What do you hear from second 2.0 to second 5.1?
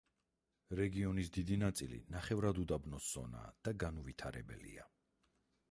ნახევრად უდაბნოს ზონაა და განუვითარებელია.